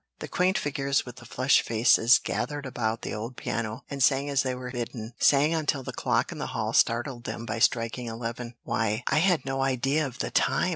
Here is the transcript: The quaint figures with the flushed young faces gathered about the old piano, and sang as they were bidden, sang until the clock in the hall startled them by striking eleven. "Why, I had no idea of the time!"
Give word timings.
The 0.17 0.27
quaint 0.27 0.57
figures 0.57 1.05
with 1.05 1.17
the 1.17 1.27
flushed 1.27 1.59
young 1.69 1.77
faces 1.77 2.17
gathered 2.17 2.65
about 2.65 3.03
the 3.03 3.13
old 3.13 3.37
piano, 3.37 3.83
and 3.87 4.01
sang 4.01 4.31
as 4.31 4.41
they 4.41 4.55
were 4.55 4.71
bidden, 4.71 5.13
sang 5.19 5.53
until 5.53 5.83
the 5.83 5.93
clock 5.93 6.31
in 6.31 6.39
the 6.39 6.47
hall 6.57 6.73
startled 6.73 7.25
them 7.25 7.45
by 7.45 7.59
striking 7.59 8.07
eleven. 8.07 8.55
"Why, 8.63 9.03
I 9.05 9.19
had 9.19 9.45
no 9.45 9.61
idea 9.61 10.07
of 10.07 10.17
the 10.17 10.31
time!" 10.31 10.69